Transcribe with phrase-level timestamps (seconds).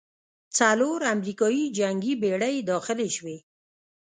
[0.57, 3.37] څلور امریکايي جنګي بېړۍ داخلې شوې.